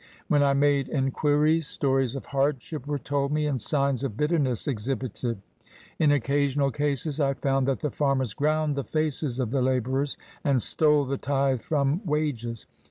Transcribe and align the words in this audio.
When 0.29 0.41
I 0.41 0.53
made 0.53 0.89
en 0.89 1.11
quiries, 1.11 1.67
stories 1.67 2.15
of 2.15 2.25
hardship 2.25 2.87
were 2.87 2.97
told 2.97 3.31
me 3.31 3.45
and 3.45 3.61
signs 3.61 4.03
of 4.03 4.17
bitterness 4.17 4.67
exhibited. 4.67 5.43
In 5.99 6.11
occasional 6.11 6.71
cases 6.71 7.19
I 7.19 7.35
found 7.35 7.67
that 7.67 7.81
the 7.81 7.91
farmers 7.91 8.33
ground 8.33 8.75
the 8.75 8.83
faces 8.83 9.37
of 9.37 9.51
the 9.51 9.61
labourers, 9.61 10.17
and 10.43 10.59
stole 10.59 11.05
the 11.05 11.19
tithe 11.19 11.61
from 11.61 12.03
wages. 12.03 12.65